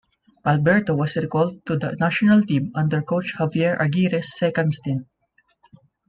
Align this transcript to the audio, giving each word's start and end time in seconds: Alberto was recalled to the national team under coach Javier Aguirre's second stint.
Alberto 0.47 0.95
was 0.95 1.15
recalled 1.15 1.63
to 1.63 1.77
the 1.77 1.95
national 1.99 2.41
team 2.41 2.71
under 2.73 3.03
coach 3.03 3.35
Javier 3.37 3.79
Aguirre's 3.79 4.33
second 4.35 4.73
stint. 4.73 5.05